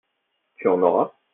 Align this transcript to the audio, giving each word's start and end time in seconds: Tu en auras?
Tu 0.57 0.67
en 0.67 0.81
auras? 0.81 1.11